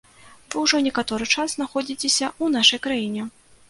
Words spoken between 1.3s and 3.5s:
час знаходзіцеся ў нашай краіне.